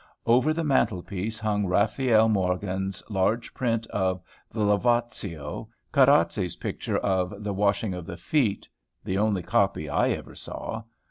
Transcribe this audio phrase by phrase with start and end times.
[0.25, 7.43] Over the mantel piece hung Raphael Morghen's large print of "The Lavatio," Caracci's picture of
[7.43, 8.67] "The Washing of the Feet,"
[9.03, 10.81] the only copy I ever saw.